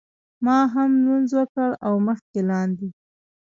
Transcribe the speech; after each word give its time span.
ما 0.45 0.57
هم 0.73 0.91
لمونځ 0.99 1.29
وکړ 1.39 1.69
او 1.85 1.93
مخکې 2.07 2.39
لاندې. 2.49 2.87